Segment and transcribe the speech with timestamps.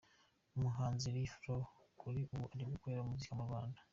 [0.55, 1.63] Umuhanzi R Flow
[1.99, 3.79] kuri ubu ari gukorera umuziki mu Rwanda.